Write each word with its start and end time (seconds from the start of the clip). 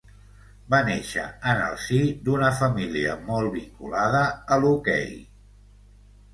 Va 0.73 0.77
néixer 0.87 1.25
en 1.51 1.61
el 1.65 1.75
si 1.89 1.99
d'una 2.25 2.49
família 2.63 3.15
molt 3.29 3.55
vinculada 3.59 4.25
a 4.57 4.61
l'hoquei. 4.65 5.09